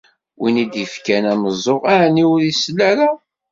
Win 0.39 0.55
i 0.63 0.65
d-ifkan 0.71 1.25
ameẓẓuɣ, 1.33 1.83
ɛni 2.01 2.23
ur 2.33 2.41
isell 2.51 2.79
ara? 2.89 3.09